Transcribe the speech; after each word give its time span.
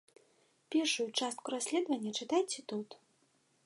Першую 0.75 1.05
частку 1.21 1.47
расследавання 1.57 2.11
чытайце 2.25 2.59
тут. 2.75 2.89